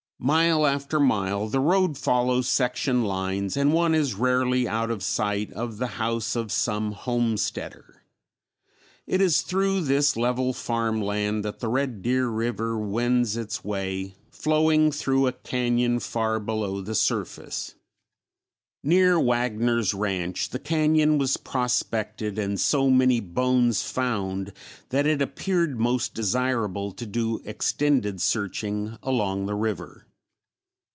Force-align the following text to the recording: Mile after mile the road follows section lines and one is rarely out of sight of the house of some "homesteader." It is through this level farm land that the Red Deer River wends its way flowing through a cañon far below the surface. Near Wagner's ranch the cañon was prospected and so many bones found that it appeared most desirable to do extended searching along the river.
Mile 0.23 0.67
after 0.67 0.99
mile 0.99 1.47
the 1.47 1.59
road 1.59 1.97
follows 1.97 2.47
section 2.47 3.03
lines 3.03 3.57
and 3.57 3.73
one 3.73 3.95
is 3.95 4.13
rarely 4.13 4.67
out 4.67 4.91
of 4.91 5.01
sight 5.01 5.51
of 5.53 5.77
the 5.79 5.87
house 5.97 6.35
of 6.35 6.51
some 6.51 6.91
"homesteader." 6.91 8.03
It 9.07 9.19
is 9.19 9.41
through 9.41 9.81
this 9.81 10.15
level 10.15 10.53
farm 10.53 11.01
land 11.01 11.43
that 11.43 11.59
the 11.59 11.69
Red 11.69 12.03
Deer 12.03 12.27
River 12.29 12.77
wends 12.77 13.35
its 13.35 13.63
way 13.63 14.13
flowing 14.29 14.91
through 14.91 15.25
a 15.25 15.33
cañon 15.33 15.99
far 15.99 16.39
below 16.39 16.81
the 16.81 16.93
surface. 16.93 17.73
Near 18.83 19.19
Wagner's 19.19 19.95
ranch 19.95 20.49
the 20.49 20.59
cañon 20.59 21.17
was 21.17 21.35
prospected 21.37 22.37
and 22.37 22.59
so 22.59 22.91
many 22.91 23.19
bones 23.19 23.81
found 23.81 24.53
that 24.89 25.07
it 25.07 25.19
appeared 25.19 25.79
most 25.79 26.13
desirable 26.13 26.91
to 26.91 27.07
do 27.07 27.41
extended 27.43 28.21
searching 28.21 28.99
along 29.01 29.47
the 29.47 29.55
river. 29.55 30.05